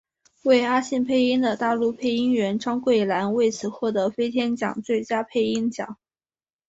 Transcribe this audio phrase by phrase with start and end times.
[0.41, 5.95] 为阿信配音的大陆配音员张桂兰为此获得飞天奖最佳配音奖。